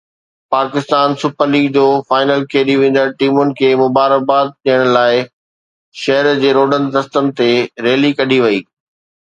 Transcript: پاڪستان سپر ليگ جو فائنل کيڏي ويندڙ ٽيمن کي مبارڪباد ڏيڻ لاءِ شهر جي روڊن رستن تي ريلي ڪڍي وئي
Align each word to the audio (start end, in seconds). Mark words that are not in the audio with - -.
پاڪستان 0.53 1.09
سپر 1.21 1.47
ليگ 1.53 1.65
جو 1.75 1.83
فائنل 2.13 2.41
کيڏي 2.55 2.75
ويندڙ 2.81 3.05
ٽيمن 3.19 3.47
کي 3.59 3.69
مبارڪباد 3.83 4.47
ڏيڻ 4.67 4.81
لاءِ 4.97 5.15
شهر 6.05 6.33
جي 6.43 6.49
روڊن 6.61 6.83
رستن 6.99 7.33
تي 7.39 7.49
ريلي 7.89 8.15
ڪڍي 8.21 8.45
وئي 8.49 8.59